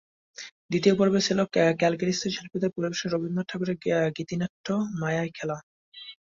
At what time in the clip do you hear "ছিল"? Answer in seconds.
1.27-1.39